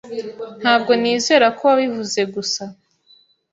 Ntabwo 0.61 0.91
nizera 1.01 1.45
ko 1.57 1.61
wabivuze 1.69 2.21
gusa. 2.33 2.63